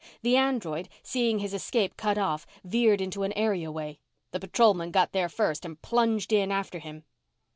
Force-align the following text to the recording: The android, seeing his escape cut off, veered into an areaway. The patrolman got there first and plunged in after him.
The 0.23 0.35
android, 0.35 0.89
seeing 1.03 1.37
his 1.37 1.53
escape 1.53 1.95
cut 1.95 2.17
off, 2.17 2.47
veered 2.63 3.01
into 3.01 3.21
an 3.21 3.33
areaway. 3.33 3.99
The 4.31 4.39
patrolman 4.39 4.89
got 4.89 5.11
there 5.11 5.29
first 5.29 5.63
and 5.63 5.79
plunged 5.79 6.33
in 6.33 6.51
after 6.51 6.79
him. 6.79 7.03